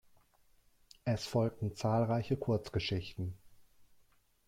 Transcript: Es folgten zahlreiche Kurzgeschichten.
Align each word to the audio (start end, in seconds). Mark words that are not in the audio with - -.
Es 1.05 1.27
folgten 1.27 1.75
zahlreiche 1.75 2.35
Kurzgeschichten. 2.35 3.35